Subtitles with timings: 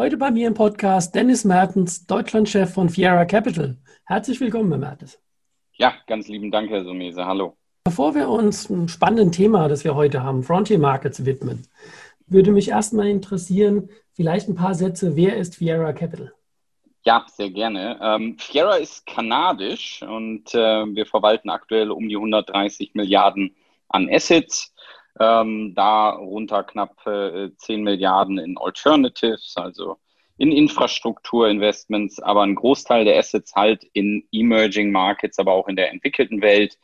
[0.00, 3.76] Heute bei mir im Podcast Dennis Mertens, Deutschlandchef von Fiera Capital.
[4.06, 5.20] Herzlich willkommen, Herr Mertes.
[5.74, 7.26] Ja, ganz lieben Dank, Herr Sumese.
[7.26, 7.58] Hallo.
[7.84, 11.68] Bevor wir uns einem spannenden Thema, das wir heute haben, Frontier Markets widmen,
[12.26, 16.32] würde mich erstmal interessieren, vielleicht ein paar Sätze, wer ist Fiera Capital?
[17.04, 17.98] Ja, sehr gerne.
[18.00, 23.54] Ähm, Fiera ist kanadisch und äh, wir verwalten aktuell um die 130 Milliarden
[23.90, 24.69] an Assets.
[25.18, 29.96] Ähm, darunter knapp äh, 10 Milliarden in Alternatives, also
[30.38, 35.90] in Infrastrukturinvestments, aber ein Großteil der Assets halt in Emerging Markets, aber auch in der
[35.90, 36.78] entwickelten Welt.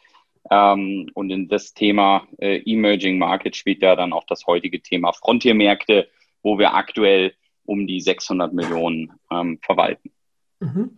[0.51, 5.13] Ähm, und in das Thema äh, Emerging Markets spielt ja dann auch das heutige Thema
[5.13, 6.09] Frontiermärkte,
[6.43, 7.33] wo wir aktuell
[7.65, 10.13] um die 600 Millionen ähm, verwalten.
[10.61, 10.97] Mhm.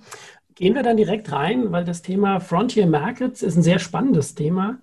[0.54, 4.80] Gehen wir dann direkt rein, weil das Thema Frontier Markets ist ein sehr spannendes Thema.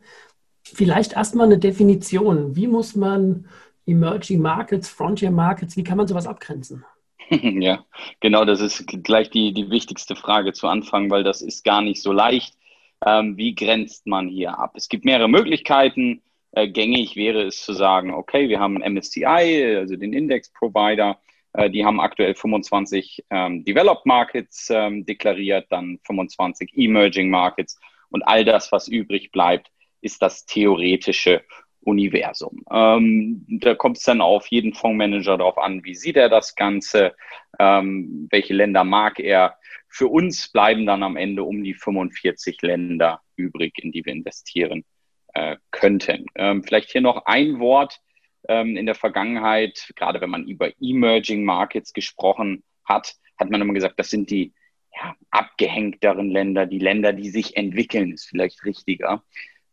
[0.65, 2.55] Vielleicht erstmal eine Definition.
[2.55, 3.47] Wie muss man
[3.85, 6.83] Emerging Markets, Frontier Markets, wie kann man sowas abgrenzen?
[7.31, 7.83] Ja,
[8.19, 12.01] genau, das ist gleich die, die wichtigste Frage zu Anfang, weil das ist gar nicht
[12.01, 12.55] so leicht.
[13.03, 14.73] Ähm, wie grenzt man hier ab?
[14.75, 16.21] Es gibt mehrere Möglichkeiten.
[16.51, 21.17] Äh, gängig wäre es zu sagen, okay, wir haben MSCI, also den Index-Provider,
[21.53, 27.79] äh, die haben aktuell 25 ähm, Developed Markets ähm, deklariert, dann 25 Emerging Markets
[28.09, 29.71] und all das, was übrig bleibt,
[30.05, 31.43] ist das theoretische
[31.81, 32.63] Universum.
[32.71, 37.15] Ähm, da kommt es dann auf jeden Fondsmanager darauf an, wie sieht er das Ganze,
[37.59, 39.57] ähm, welche Länder mag er.
[39.87, 44.83] Für uns bleiben dann am Ende um die 45 Länder übrig, in die wir investieren
[45.33, 46.25] äh, könnten.
[46.35, 47.99] Ähm, vielleicht hier noch ein Wort.
[48.47, 53.73] Ähm, in der Vergangenheit, gerade wenn man über Emerging Markets gesprochen hat, hat man immer
[53.73, 54.53] gesagt, das sind die
[54.95, 59.23] ja, abgehängteren Länder, die Länder, die sich entwickeln, ist vielleicht richtiger.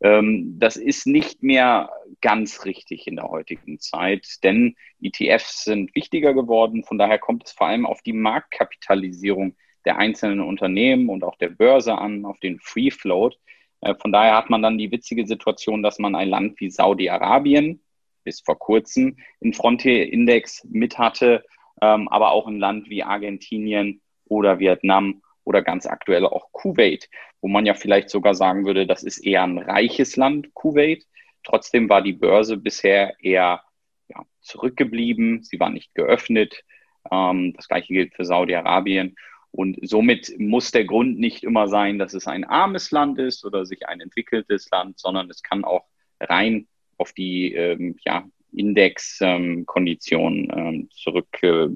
[0.03, 1.91] Ähm, das ist nicht mehr
[2.21, 6.85] ganz richtig in der heutigen Zeit, denn ETFs sind wichtiger geworden.
[6.85, 11.49] Von daher kommt es vor allem auf die Marktkapitalisierung der einzelnen Unternehmen und auch der
[11.49, 13.39] Börse an, auf den Free Float.
[13.81, 17.81] Äh, von daher hat man dann die witzige Situation, dass man ein Land wie Saudi-Arabien
[18.25, 21.45] bis vor kurzem in Frontier Index mit hatte,
[21.81, 27.08] ähm, aber auch ein Land wie Argentinien oder Vietnam oder ganz aktuell auch Kuwait,
[27.41, 31.06] wo man ja vielleicht sogar sagen würde, das ist eher ein reiches Land, Kuwait.
[31.44, 33.62] Trotzdem war die Börse bisher eher
[34.08, 36.64] ja, zurückgeblieben, sie war nicht geöffnet.
[37.10, 39.16] Ähm, das gleiche gilt für Saudi-Arabien.
[39.50, 43.66] Und somit muss der Grund nicht immer sein, dass es ein armes Land ist oder
[43.66, 45.84] sich ein entwickeltes Land, sondern es kann auch
[46.20, 51.69] rein auf die ähm, ja, Indexkonditionen ähm, zurück, äh,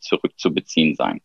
[0.00, 1.20] zurück zu beziehen sein.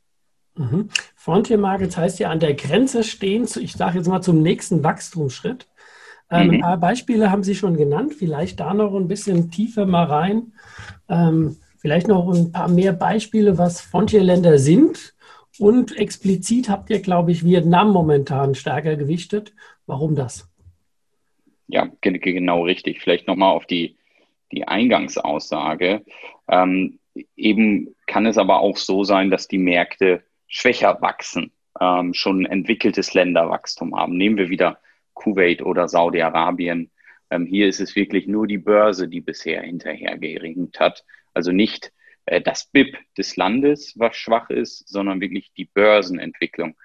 [0.60, 0.90] Mhm.
[1.16, 4.84] Frontier Markets heißt ja an der Grenze stehen, zu, ich sage jetzt mal zum nächsten
[4.84, 5.68] Wachstumsschritt.
[6.30, 6.54] Ähm, mhm.
[6.56, 10.52] Ein paar Beispiele haben Sie schon genannt, vielleicht da noch ein bisschen tiefer mal rein.
[11.08, 15.16] Ähm, vielleicht noch ein paar mehr Beispiele, was Frontierländer sind.
[15.60, 19.54] Und explizit habt ihr, glaube ich, Vietnam momentan stärker gewichtet.
[19.88, 20.50] Warum das?
[21.68, 23.00] Ja, genau richtig.
[23.02, 23.96] Vielleicht nochmal auf die,
[24.52, 26.04] die Eingangsaussage.
[26.50, 27.00] Ähm,
[27.38, 33.14] eben kann es aber auch so sein, dass die Märkte schwächer wachsen, ähm, schon entwickeltes
[33.14, 34.18] Länderwachstum haben.
[34.18, 34.80] Nehmen wir wieder
[35.14, 36.92] Kuwait oder Saudi-Arabien.
[37.30, 41.06] Ähm, hier ist es wirklich nur die Börse, die bisher hinterhergeringt hat.
[41.34, 41.94] Also nicht
[42.26, 46.76] äh, das BIP des Landes, was schwach ist, sondern wirklich die Börsenentwicklung.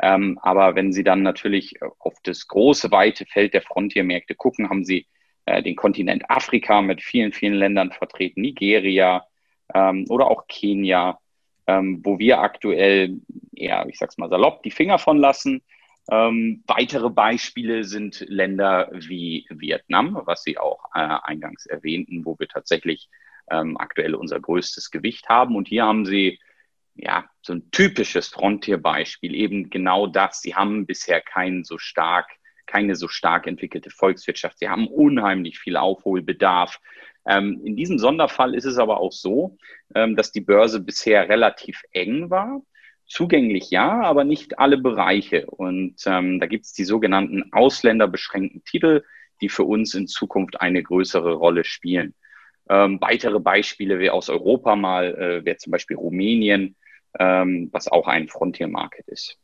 [0.00, 4.84] Ähm, aber wenn Sie dann natürlich auf das große, weite Feld der Frontiermärkte gucken, haben
[4.84, 5.06] Sie
[5.46, 9.26] äh, den Kontinent Afrika mit vielen, vielen Ländern vertreten, Nigeria
[9.72, 11.18] ähm, oder auch Kenia,
[11.66, 13.20] ähm, wo wir aktuell
[13.54, 15.62] eher, ich sag's mal salopp, die Finger von lassen.
[16.10, 22.48] Ähm, weitere Beispiele sind Länder wie Vietnam, was Sie auch äh, eingangs erwähnten, wo wir
[22.48, 23.08] tatsächlich
[23.50, 25.54] ähm, aktuell unser größtes Gewicht haben.
[25.54, 26.40] Und hier haben Sie
[26.94, 30.40] ja so ein typisches Frontier-Beispiel, eben genau das.
[30.40, 32.28] Sie haben bisher keinen so stark
[32.72, 34.58] keine so stark entwickelte Volkswirtschaft.
[34.58, 36.80] Sie haben unheimlich viel Aufholbedarf.
[37.26, 39.56] Ähm, in diesem Sonderfall ist es aber auch so,
[39.94, 42.62] ähm, dass die Börse bisher relativ eng war.
[43.06, 45.46] Zugänglich ja, aber nicht alle Bereiche.
[45.46, 49.02] Und ähm, da gibt es die sogenannten ausländerbeschränkten Titel,
[49.40, 52.14] die für uns in Zukunft eine größere Rolle spielen.
[52.68, 56.76] Ähm, weitere Beispiele wie aus Europa mal äh, wäre zum Beispiel Rumänien,
[57.18, 59.36] ähm, was auch ein Frontier-Market ist.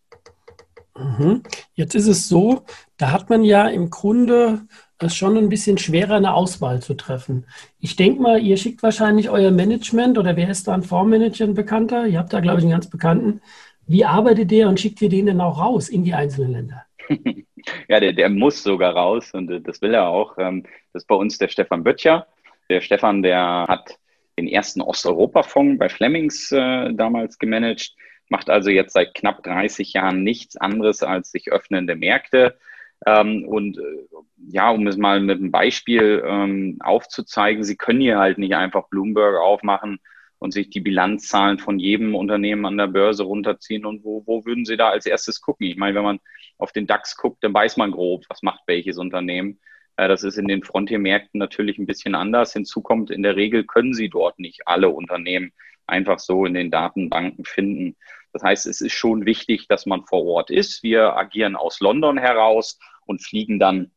[0.97, 1.43] Mhm.
[1.75, 2.65] Jetzt ist es so,
[2.97, 4.67] da hat man ja im Grunde
[5.03, 7.47] es schon ein bisschen schwerer, eine Auswahl zu treffen.
[7.81, 11.55] Ich denke mal, ihr schickt wahrscheinlich euer Management oder wer ist da ein Fondsmanager ein
[11.55, 12.07] Bekannter?
[12.07, 13.41] Ihr habt da, glaube ich, einen ganz Bekannten.
[13.87, 16.85] Wie arbeitet der und schickt ihr den denn auch raus in die einzelnen Länder?
[17.89, 20.37] ja, der, der muss sogar raus und äh, das will er auch.
[20.39, 22.27] Ähm, das ist bei uns der Stefan Böttcher.
[22.69, 23.99] Der Stefan, der hat
[24.39, 27.95] den ersten Osteuropa-Fonds bei Flemings äh, damals gemanagt
[28.29, 32.59] macht also jetzt seit knapp 30 Jahren nichts anderes als sich öffnende Märkte.
[33.07, 34.07] Ähm, und äh,
[34.49, 38.89] ja, um es mal mit einem Beispiel ähm, aufzuzeigen, Sie können hier halt nicht einfach
[38.89, 40.01] Bloomberg aufmachen
[40.39, 43.85] und sich die Bilanzzahlen von jedem Unternehmen an der Börse runterziehen.
[43.85, 45.67] Und wo, wo würden Sie da als erstes gucken?
[45.67, 46.21] Ich meine, wenn man
[46.59, 49.59] auf den DAX guckt, dann weiß man grob, was macht welches Unternehmen.
[49.97, 52.53] Äh, das ist in den Frontiermärkten natürlich ein bisschen anders.
[52.53, 55.53] Hinzu kommt, in der Regel können Sie dort nicht alle Unternehmen
[55.89, 57.97] einfach so in den Datenbanken finden.
[58.33, 60.83] Das heißt, es ist schon wichtig, dass man vor Ort ist.
[60.83, 63.91] Wir agieren aus London heraus und fliegen dann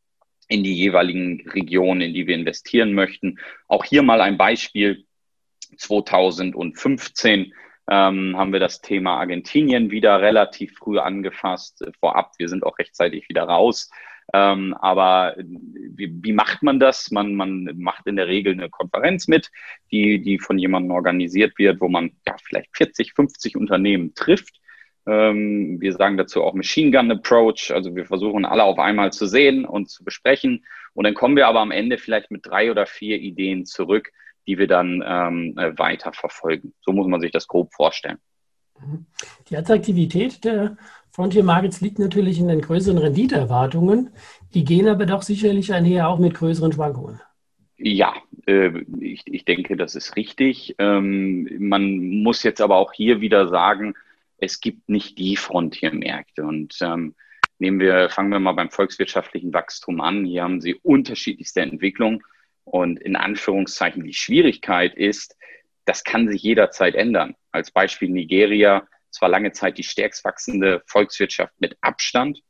[0.48, 3.40] in die jeweiligen Regionen, in die wir investieren möchten.
[3.68, 5.06] Auch hier mal ein Beispiel.
[5.78, 7.54] 2015
[7.90, 12.34] ähm, haben wir das Thema Argentinien wieder relativ früh angefasst, äh, vorab.
[12.38, 13.90] Wir sind auch rechtzeitig wieder raus.
[14.34, 17.12] Ähm, aber wie, wie, macht man das?
[17.12, 19.52] Man, man macht in der Regel eine Konferenz mit,
[19.92, 24.62] die, die von jemandem organisiert wird, wo man ja, vielleicht 40, 50 Unternehmen trifft.
[25.06, 27.72] Ähm, wir sagen dazu auch Machine Gun Approach.
[27.74, 30.66] Also wir versuchen alle auf einmal zu sehen und zu besprechen.
[30.94, 34.12] Und dann kommen wir aber am Ende vielleicht mit drei oder vier Ideen zurück,
[34.48, 36.74] die wir dann ähm, äh, weiter verfolgen.
[36.82, 38.20] So muss man sich das grob vorstellen.
[39.50, 40.78] Die Attraktivität der
[41.12, 44.12] Frontier Markets liegt natürlich in den größeren Renditeerwartungen.
[44.54, 47.20] Die gehen aber doch sicherlich einher auch mit größeren Schwankungen.
[47.78, 48.14] Ja,
[48.46, 50.76] äh, ich, ich denke, das ist richtig.
[50.78, 53.96] Ähm, man muss jetzt aber auch hier wieder sagen,
[54.38, 56.44] es gibt nicht die Frontiermärkte.
[56.44, 57.16] Und ähm,
[57.60, 60.26] nehmen wir, fangen wir mal beim volkswirtschaftlichen Wachstum an.
[60.26, 62.24] Hier haben Sie unterschiedlichste Entwicklungen.
[62.64, 65.36] Und in Anführungszeichen die Schwierigkeit ist,
[65.86, 67.36] das kann sich jederzeit ändern.
[67.52, 72.42] Als Beispiel Nigeria es war lange Zeit die stärkst wachsende Volkswirtschaft mit Abstand.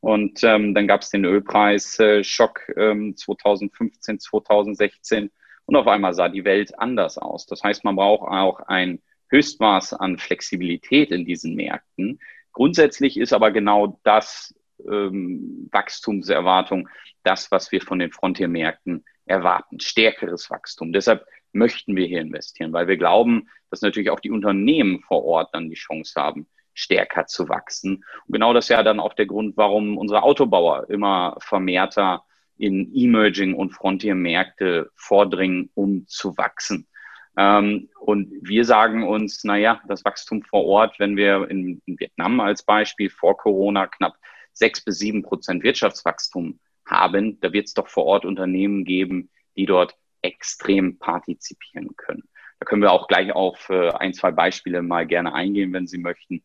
[0.00, 5.30] Und ähm, dann gab es den Ölpreisschock äh, ähm, 2015, 2016
[5.66, 7.46] und auf einmal sah die Welt anders aus.
[7.46, 12.20] Das heißt, man braucht auch ein Höchstmaß an Flexibilität in diesen Märkten.
[12.52, 14.54] Grundsätzlich ist aber genau das
[14.88, 16.88] ähm, Wachstumserwartung
[17.22, 19.80] das, was wir von den Frontiermärkten erwarten.
[19.80, 20.92] Stärkeres Wachstum.
[20.92, 21.26] Deshalb
[21.58, 25.68] möchten wir hier investieren, weil wir glauben, dass natürlich auch die Unternehmen vor Ort dann
[25.68, 28.04] die Chance haben, stärker zu wachsen.
[28.26, 32.24] Und genau das ist ja dann auch der Grund, warum unsere Autobauer immer vermehrter
[32.56, 36.86] in Emerging und Frontier-Märkte vordringen, um zu wachsen.
[37.36, 42.40] Ähm, und wir sagen uns, naja, das Wachstum vor Ort, wenn wir in, in Vietnam
[42.40, 44.16] als Beispiel vor Corona knapp
[44.52, 49.66] sechs bis sieben Prozent Wirtschaftswachstum haben, da wird es doch vor Ort Unternehmen geben, die
[49.66, 49.96] dort
[50.28, 52.24] extrem partizipieren können.
[52.60, 55.98] Da können wir auch gleich auf äh, ein, zwei Beispiele mal gerne eingehen, wenn Sie
[55.98, 56.42] möchten.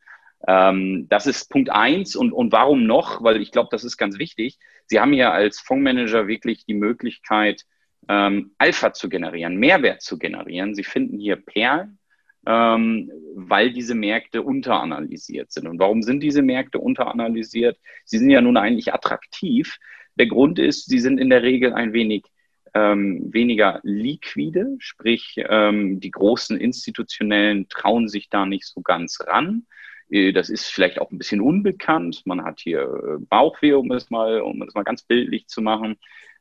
[0.47, 2.15] Ähm, das ist Punkt eins.
[2.15, 3.23] Und, und warum noch?
[3.23, 4.59] Weil ich glaube, das ist ganz wichtig.
[4.87, 7.63] Sie haben ja als Fondsmanager wirklich die Möglichkeit,
[8.09, 10.75] ähm, Alpha zu generieren, Mehrwert zu generieren.
[10.75, 11.97] Sie finden hier Perlen,
[12.45, 15.67] ähm, weil diese Märkte unteranalysiert sind.
[15.67, 17.77] Und warum sind diese Märkte unteranalysiert?
[18.05, 19.77] Sie sind ja nun eigentlich attraktiv.
[20.15, 22.25] Der Grund ist, sie sind in der Regel ein wenig
[22.73, 29.65] ähm, weniger liquide, sprich ähm, die großen institutionellen trauen sich da nicht so ganz ran.
[30.09, 32.21] Äh, das ist vielleicht auch ein bisschen unbekannt.
[32.25, 35.97] Man hat hier äh, Bauchweh, um es mal, um es mal ganz bildlich zu machen.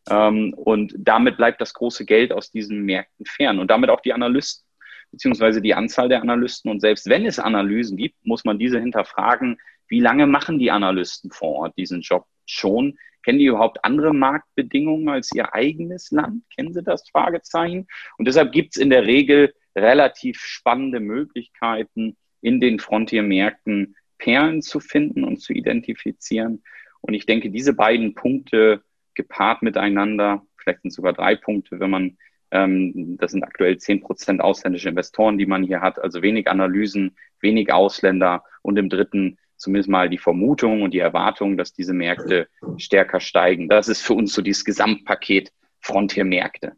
[0.08, 4.12] Ähm, und damit bleibt das große Geld aus diesen Märkten fern und damit auch die
[4.12, 4.66] Analysten
[5.12, 6.70] beziehungsweise die Anzahl der Analysten.
[6.70, 11.30] Und selbst wenn es Analysen gibt, muss man diese hinterfragen, wie lange machen die Analysten
[11.30, 12.98] vor Ort diesen Job schon?
[13.22, 16.44] Kennen die überhaupt andere Marktbedingungen als ihr eigenes Land?
[16.54, 17.86] Kennen sie das Fragezeichen?
[18.18, 24.80] Und deshalb gibt es in der Regel relativ spannende Möglichkeiten, in den Frontiermärkten Perlen zu
[24.80, 26.62] finden und zu identifizieren.
[27.00, 28.82] Und ich denke, diese beiden Punkte
[29.14, 32.18] gepaart miteinander, vielleicht sind es sogar drei Punkte, wenn man,
[32.50, 37.16] ähm, das sind aktuell zehn Prozent ausländische Investoren, die man hier hat, also wenig Analysen,
[37.40, 42.48] wenig Ausländer und im dritten zumindest mal die Vermutung und die Erwartung, dass diese Märkte
[42.76, 43.68] stärker steigen.
[43.68, 46.72] Das ist für uns so dieses Gesamtpaket Frontier-Märkte.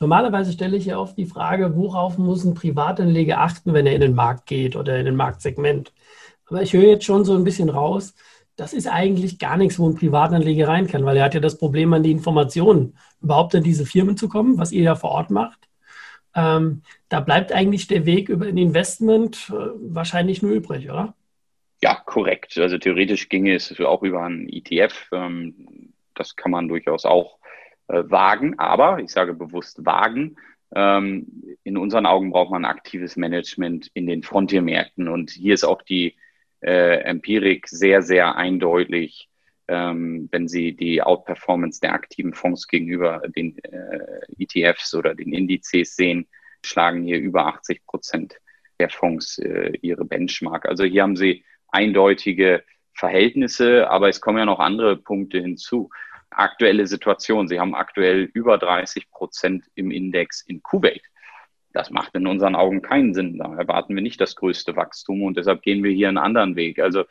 [0.00, 4.00] Normalerweise stelle ich ja oft die Frage, worauf muss ein Privatanleger achten, wenn er in
[4.00, 5.92] den Markt geht oder in den Marktsegment.
[6.46, 8.14] Aber ich höre jetzt schon so ein bisschen raus,
[8.56, 11.58] das ist eigentlich gar nichts, wo ein Privatanleger rein kann, weil er hat ja das
[11.58, 15.30] Problem, an die Informationen überhaupt in diese Firmen zu kommen, was ihr ja vor Ort
[15.30, 15.68] macht.
[16.34, 21.14] Ähm, da bleibt eigentlich der Weg über ein Investment äh, wahrscheinlich nur übrig, oder?
[21.82, 22.58] Ja, korrekt.
[22.58, 25.08] Also theoretisch ginge es auch über einen ETF.
[25.12, 27.38] Ähm, das kann man durchaus auch
[27.88, 30.36] äh, wagen, aber ich sage bewusst wagen.
[30.74, 35.08] Ähm, in unseren Augen braucht man aktives Management in den Frontiermärkten.
[35.08, 36.16] Und hier ist auch die
[36.60, 39.30] äh, Empirik sehr, sehr eindeutig,
[39.66, 45.96] ähm, wenn Sie die Outperformance der aktiven Fonds gegenüber den äh, ETFs oder den Indizes
[45.96, 46.28] sehen,
[46.62, 48.36] schlagen hier über 80 Prozent
[48.78, 49.38] der Fonds
[49.82, 50.66] ihre Benchmark.
[50.66, 55.90] Also hier haben Sie eindeutige Verhältnisse, aber es kommen ja noch andere Punkte hinzu.
[56.30, 57.48] Aktuelle Situation.
[57.48, 61.02] Sie haben aktuell über 30 Prozent im Index in Kuwait.
[61.72, 63.38] Das macht in unseren Augen keinen Sinn.
[63.38, 66.80] Da erwarten wir nicht das größte Wachstum und deshalb gehen wir hier einen anderen Weg.
[66.80, 67.04] Also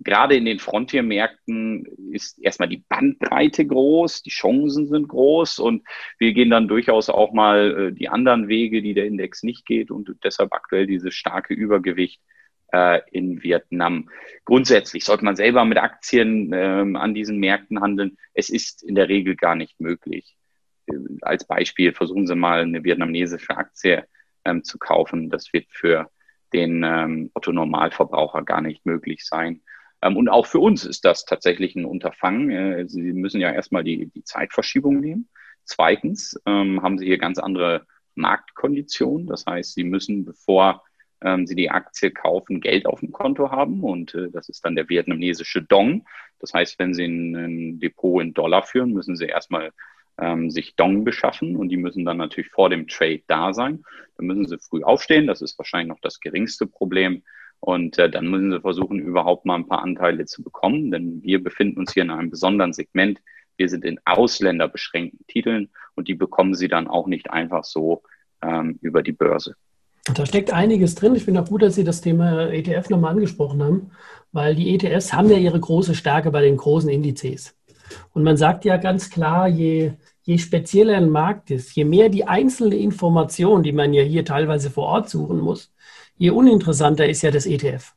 [0.00, 5.86] gerade in den Frontiermärkten ist erstmal die Bandbreite groß, die Chancen sind groß und
[6.18, 9.90] wir gehen dann durchaus auch mal äh, die anderen Wege, die der Index nicht geht
[9.90, 12.20] und deshalb aktuell dieses starke Übergewicht
[12.72, 14.10] äh, in Vietnam.
[14.44, 18.18] Grundsätzlich sollte man selber mit Aktien ähm, an diesen Märkten handeln.
[18.34, 20.36] Es ist in der Regel gar nicht möglich.
[20.86, 24.04] Äh, als Beispiel versuchen Sie mal eine vietnamesische Aktie
[24.44, 25.30] ähm, zu kaufen.
[25.30, 26.10] Das wird für
[26.52, 29.62] den ähm, Otto Normalverbraucher gar nicht möglich sein.
[30.02, 32.50] Ähm, und auch für uns ist das tatsächlich ein Unterfangen.
[32.50, 35.28] Äh, Sie müssen ja erstmal die, die Zeitverschiebung nehmen.
[35.64, 39.26] Zweitens ähm, haben Sie hier ganz andere Marktkonditionen.
[39.26, 40.82] Das heißt, Sie müssen, bevor
[41.22, 43.82] ähm, Sie die Aktie kaufen, Geld auf dem Konto haben.
[43.82, 46.06] Und äh, das ist dann der vietnamesische Dong.
[46.38, 49.72] Das heißt, wenn Sie ein, ein Depot in Dollar führen, müssen Sie erstmal
[50.20, 53.84] ähm, sich Dong beschaffen und die müssen dann natürlich vor dem Trade da sein.
[54.16, 55.26] Dann müssen Sie früh aufstehen.
[55.26, 57.22] Das ist wahrscheinlich noch das geringste Problem.
[57.60, 61.42] Und äh, dann müssen sie versuchen, überhaupt mal ein paar Anteile zu bekommen, denn wir
[61.42, 63.20] befinden uns hier in einem besonderen Segment.
[63.56, 68.02] Wir sind in ausländerbeschränkten Titeln und die bekommen sie dann auch nicht einfach so
[68.42, 69.56] ähm, über die Börse.
[70.14, 71.14] Da steckt einiges drin.
[71.14, 73.90] Ich finde auch gut, dass Sie das Thema ETF nochmal angesprochen haben,
[74.32, 77.54] weil die ETFs haben ja ihre große Stärke bei den großen Indizes.
[78.12, 82.26] Und man sagt ja ganz klar, je, je spezieller ein Markt ist, je mehr die
[82.26, 85.72] einzelne Information, die man ja hier teilweise vor Ort suchen muss,
[86.16, 87.94] je uninteressanter ist ja das ETF.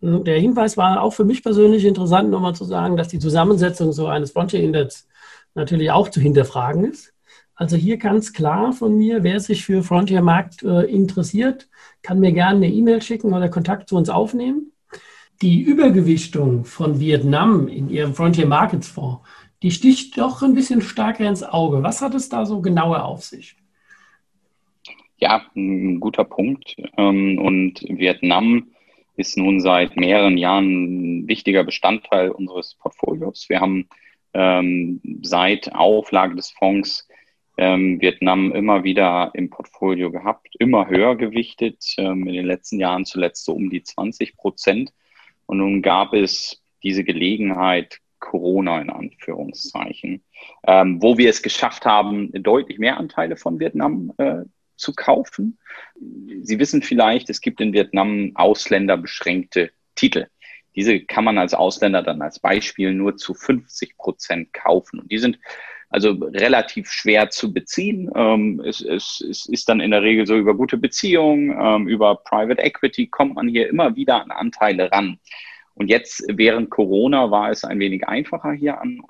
[0.00, 3.92] Und der Hinweis war auch für mich persönlich interessant, nochmal zu sagen, dass die Zusammensetzung
[3.92, 5.06] so eines Frontier-Index
[5.54, 7.12] natürlich auch zu hinterfragen ist.
[7.60, 11.68] Also hier ganz klar von mir, wer sich für Frontier-Markt äh, interessiert,
[12.00, 14.72] kann mir gerne eine E-Mail schicken oder Kontakt zu uns aufnehmen.
[15.42, 19.20] Die Übergewichtung von Vietnam in ihrem Frontier Markets Fonds,
[19.62, 21.82] die sticht doch ein bisschen stärker ins Auge.
[21.82, 23.56] Was hat es da so genauer auf sich?
[25.18, 26.78] Ja, ein guter Punkt.
[26.96, 28.68] Ähm, und Vietnam
[29.16, 33.50] ist nun seit mehreren Jahren ein wichtiger Bestandteil unseres Portfolios.
[33.50, 33.86] Wir haben
[34.32, 37.06] ähm, seit Auflage des Fonds
[37.60, 43.44] ähm, Vietnam immer wieder im Portfolio gehabt, immer höher gewichtet, in den letzten Jahren zuletzt
[43.44, 44.94] so um die 20 Prozent.
[45.44, 50.22] Und nun gab es diese Gelegenheit, Corona in Anführungszeichen,
[50.62, 54.44] wo wir es geschafft haben, deutlich mehr Anteile von Vietnam äh,
[54.76, 55.58] zu kaufen.
[56.42, 60.26] Sie wissen vielleicht, es gibt in Vietnam ausländerbeschränkte Titel.
[60.76, 65.00] Diese kann man als Ausländer dann als Beispiel nur zu 50 Prozent kaufen.
[65.00, 65.38] Und die sind
[65.90, 68.10] also relativ schwer zu beziehen.
[68.14, 72.16] Ähm, es, es, es, ist dann in der Regel so über gute Beziehungen, ähm, über
[72.16, 75.18] Private Equity kommt man hier immer wieder an Anteile ran.
[75.74, 79.00] Und jetzt während Corona war es ein wenig einfacher, hier an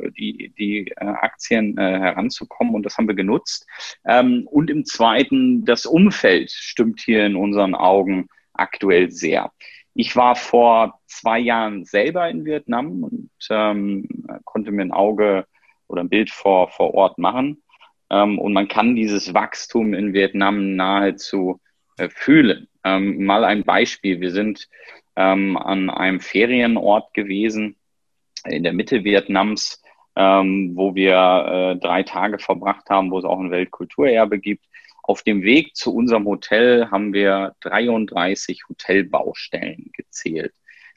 [0.00, 3.66] äh, die, die äh, Aktien äh, heranzukommen und das haben wir genutzt.
[4.06, 9.52] Ähm, und im Zweiten, das Umfeld stimmt hier in unseren Augen aktuell sehr.
[9.92, 14.08] Ich war vor zwei Jahren selber in Vietnam und ähm,
[14.44, 15.46] konnte mir ein Auge
[15.94, 17.62] oder ein Bild vor, vor Ort machen.
[18.10, 21.60] Ähm, und man kann dieses Wachstum in Vietnam nahezu
[21.96, 22.68] äh, fühlen.
[22.82, 24.20] Ähm, mal ein Beispiel.
[24.20, 24.68] Wir sind
[25.16, 27.76] ähm, an einem Ferienort gewesen
[28.44, 29.82] in der Mitte Vietnams,
[30.16, 34.64] ähm, wo wir äh, drei Tage verbracht haben, wo es auch ein Weltkulturerbe gibt.
[35.02, 40.52] Auf dem Weg zu unserem Hotel haben wir 33 Hotelbaustellen gezählt.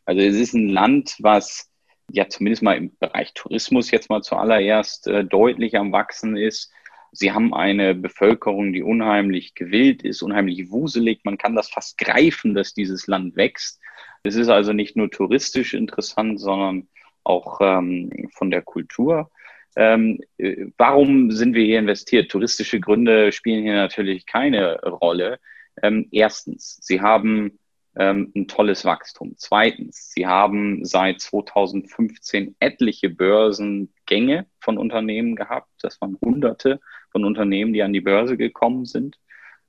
[0.05, 1.69] Also es ist ein Land, was
[2.11, 6.71] ja zumindest mal im Bereich Tourismus jetzt mal zuallererst äh, deutlich am Wachsen ist.
[7.11, 11.21] Sie haben eine Bevölkerung, die unheimlich gewillt ist, unheimlich wuselig.
[11.23, 13.79] Man kann das fast greifen, dass dieses Land wächst.
[14.23, 16.87] Es ist also nicht nur touristisch interessant, sondern
[17.23, 19.31] auch ähm, von der Kultur.
[19.75, 22.31] Ähm, äh, warum sind wir hier investiert?
[22.31, 25.39] Touristische Gründe spielen hier natürlich keine Rolle.
[25.81, 27.59] Ähm, erstens, sie haben
[27.99, 29.33] ähm, ein tolles Wachstum.
[29.37, 35.69] Zweitens, sie haben seit 2015 etliche Börsengänge von Unternehmen gehabt.
[35.81, 36.79] Das waren Hunderte
[37.11, 39.17] von Unternehmen, die an die Börse gekommen sind.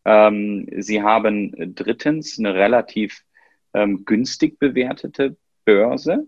[0.05, 3.23] Ähm, sie haben drittens eine relativ
[3.73, 6.27] ähm, günstig bewertete Börse,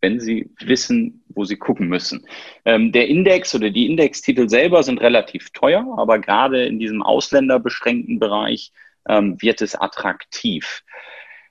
[0.00, 2.26] wenn sie wissen, wo sie gucken müssen.
[2.66, 8.70] Der Index oder die Indextitel selber sind relativ teuer, aber gerade in diesem ausländerbeschränkten Bereich
[9.08, 10.82] ähm, wird es attraktiv.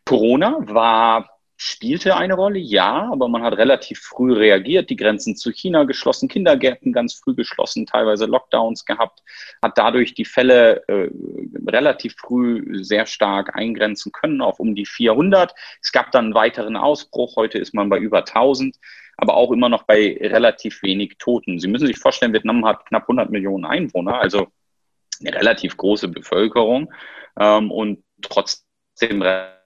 [0.05, 1.33] Corona war
[1.63, 6.27] spielte eine Rolle, ja, aber man hat relativ früh reagiert, die Grenzen zu China geschlossen,
[6.27, 9.21] Kindergärten ganz früh geschlossen, teilweise Lockdowns gehabt,
[9.61, 11.09] hat dadurch die Fälle äh,
[11.67, 15.53] relativ früh sehr stark eingrenzen können auf um die 400.
[15.81, 18.75] Es gab dann einen weiteren Ausbruch, heute ist man bei über 1000,
[19.15, 21.59] aber auch immer noch bei relativ wenig Toten.
[21.59, 24.47] Sie müssen sich vorstellen, Vietnam hat knapp 100 Millionen Einwohner, also
[25.25, 26.91] eine relativ große Bevölkerung
[27.39, 29.21] ähm, und trotzdem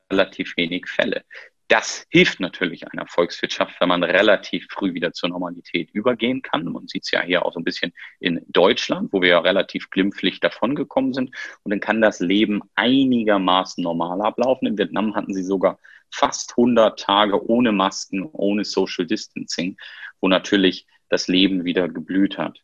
[0.09, 1.23] relativ wenig Fälle.
[1.69, 6.63] Das hilft natürlich einer Volkswirtschaft, wenn man relativ früh wieder zur Normalität übergehen kann.
[6.63, 9.89] Man sieht es ja hier auch so ein bisschen in Deutschland, wo wir ja relativ
[9.89, 11.35] glimpflich davongekommen sind.
[11.63, 14.65] Und dann kann das Leben einigermaßen normal ablaufen.
[14.65, 15.77] In Vietnam hatten sie sogar
[16.09, 19.75] fast 100 Tage ohne Masken, ohne Social Distancing,
[20.21, 22.59] wo natürlich das Leben wieder geblüht hat.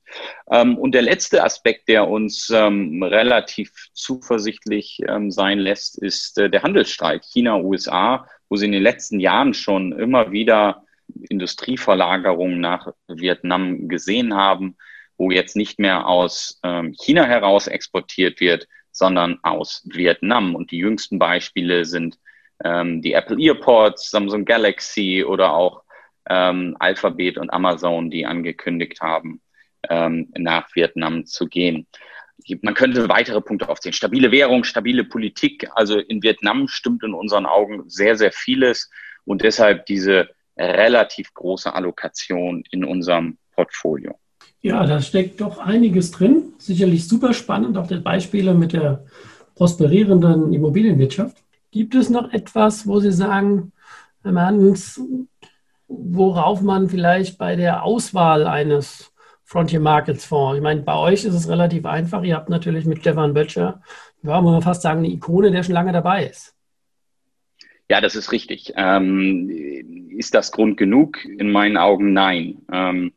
[0.52, 6.50] Ähm, und der letzte Aspekt, der uns ähm, relativ zuversichtlich ähm, sein lässt, ist äh,
[6.50, 10.84] der Handelsstreit China-USA wo sie in den letzten Jahren schon immer wieder
[11.28, 14.78] Industrieverlagerungen nach Vietnam gesehen haben,
[15.18, 16.62] wo jetzt nicht mehr aus
[17.02, 20.54] China heraus exportiert wird, sondern aus Vietnam.
[20.54, 22.20] Und die jüngsten Beispiele sind
[22.64, 25.82] die Apple EarPods, Samsung Galaxy oder auch
[26.30, 29.42] ähm, Alphabet und Amazon, die angekündigt haben,
[29.90, 31.88] ähm, nach Vietnam zu gehen
[32.62, 33.94] man könnte weitere Punkte aufzählen.
[33.94, 35.70] Stabile Währung, stabile Politik.
[35.76, 38.90] Also in Vietnam stimmt in unseren Augen sehr, sehr vieles
[39.26, 44.16] und deshalb diese relativ große Allokation in unserem Portfolio.
[44.62, 46.54] Ja, da steckt doch einiges drin.
[46.58, 49.06] Sicherlich super spannend, auch die Beispiele mit der
[49.56, 51.38] prosperierenden Immobilienwirtschaft.
[51.72, 53.74] Gibt es noch etwas, wo Sie sagen,
[54.22, 55.02] Herr Manns,
[56.00, 60.58] worauf man vielleicht bei der Auswahl eines Frontier Markets Fonds.
[60.58, 62.24] Ich meine, bei euch ist es relativ einfach.
[62.24, 63.82] Ihr habt natürlich mit Stefan Böttcher,
[64.24, 66.56] ja, muss man fast sagen, eine Ikone, der schon lange dabei ist.
[67.90, 68.74] Ja, das ist richtig.
[68.76, 69.50] Ähm,
[70.18, 71.24] ist das Grund genug?
[71.26, 72.64] In meinen Augen nein.
[72.72, 73.14] Ähm,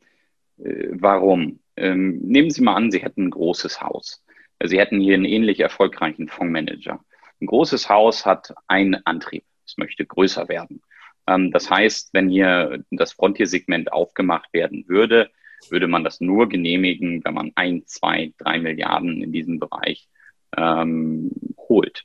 [0.59, 1.61] äh, warum?
[1.77, 4.23] Ähm, nehmen Sie mal an, Sie hätten ein großes Haus.
[4.62, 7.01] Sie hätten hier einen ähnlich erfolgreichen Fondsmanager.
[7.41, 9.45] Ein großes Haus hat einen Antrieb.
[9.65, 10.83] Es möchte größer werden.
[11.27, 15.31] Ähm, das heißt, wenn hier das Frontier-Segment aufgemacht werden würde,
[15.71, 20.09] würde man das nur genehmigen, wenn man ein, zwei, drei Milliarden in diesem Bereich
[20.57, 22.05] ähm, holt.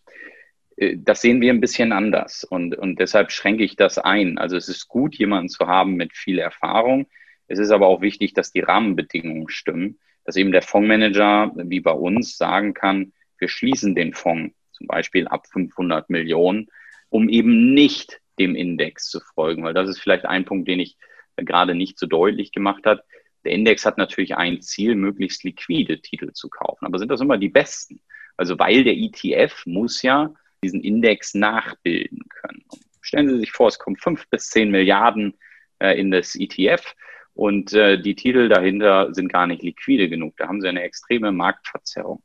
[0.78, 4.38] Äh, das sehen wir ein bisschen anders und, und deshalb schränke ich das ein.
[4.38, 7.08] Also es ist gut, jemanden zu haben mit viel Erfahrung.
[7.48, 11.92] Es ist aber auch wichtig, dass die Rahmenbedingungen stimmen, dass eben der Fondsmanager wie bei
[11.92, 16.68] uns sagen kann, wir schließen den Fonds zum Beispiel ab 500 Millionen,
[17.10, 20.98] um eben nicht dem Index zu folgen, weil das ist vielleicht ein Punkt, den ich
[21.38, 23.04] gerade nicht so deutlich gemacht habe.
[23.44, 26.86] Der Index hat natürlich ein Ziel, möglichst liquide Titel zu kaufen.
[26.86, 28.02] Aber sind das immer die besten?
[28.38, 32.64] Also weil der ETF muss ja diesen Index nachbilden können.
[33.02, 35.38] Stellen Sie sich vor, es kommen fünf bis zehn Milliarden
[35.80, 36.96] äh, in das ETF
[37.34, 40.36] und äh, die Titel dahinter sind gar nicht liquide genug.
[40.38, 42.22] Da haben Sie eine extreme Marktverzerrung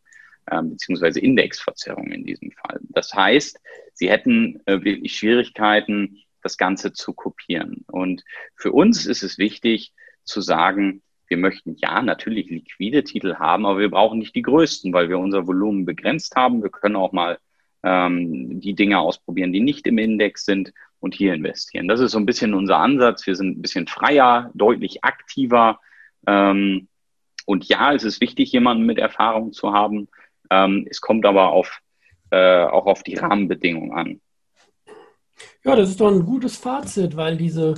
[0.63, 2.81] beziehungsweise Indexverzerrung in diesem Fall.
[2.91, 3.61] Das heißt,
[3.95, 7.85] Sie hätten äh, wirklich Schwierigkeiten, das Ganze zu kopieren.
[7.89, 8.23] Und
[8.55, 9.93] für uns ist es wichtig
[10.25, 14.93] zu sagen, wir möchten ja natürlich liquide Titel haben, aber wir brauchen nicht die größten,
[14.93, 16.63] weil wir unser Volumen begrenzt haben.
[16.63, 17.39] Wir können auch mal
[17.83, 21.89] ähm, die Dinge ausprobieren, die nicht im Index sind und hier investieren.
[21.89, 23.27] Das ist so ein bisschen unser Ansatz.
[23.27, 25.81] Wir sind ein bisschen freier, deutlich aktiver.
[26.27, 26.89] Ähm,
[27.45, 30.09] und ja, es ist wichtig, jemanden mit Erfahrung zu haben.
[30.51, 31.81] Ähm, es kommt aber auf,
[32.31, 34.21] äh, auch auf die Rahmenbedingungen an.
[35.65, 37.75] Ja, das ist doch ein gutes Fazit, weil diese